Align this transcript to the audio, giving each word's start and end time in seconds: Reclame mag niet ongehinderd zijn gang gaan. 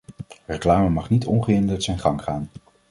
Reclame 0.49 0.89
mag 0.93 1.09
niet 1.09 1.25
ongehinderd 1.25 1.83
zijn 1.83 1.99
gang 1.99 2.23
gaan. 2.23 2.49